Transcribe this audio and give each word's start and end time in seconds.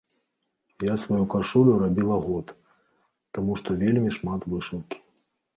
Я 0.85 0.93
сваю 1.03 1.25
кашулю 1.33 1.75
рабіла 1.83 2.17
год, 2.25 2.47
таму 3.39 3.51
што 3.63 3.69
вельмі 3.85 4.09
шмат 4.17 4.51
вышыўкі. 4.57 4.97